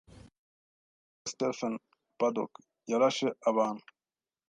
Uwitwa 0.03 1.29
Stephen 1.31 1.75
Paddock 2.19 2.53
yarashe 2.91 3.27
abantu 3.49 3.85